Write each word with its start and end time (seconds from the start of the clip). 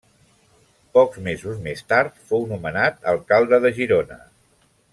Pocs 0.97 1.19
mesos 1.27 1.59
més 1.67 1.83
tard, 1.93 2.17
fou 2.31 2.47
nomenat 2.55 2.97
alcalde 3.13 3.61
de 3.67 3.73
Girona. 3.77 4.19